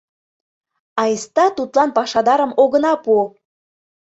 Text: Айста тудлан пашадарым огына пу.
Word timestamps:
Айста 1.03 1.45
тудлан 1.57 1.89
пашадарым 1.97 2.51
огына 2.63 2.93
пу. 3.03 3.13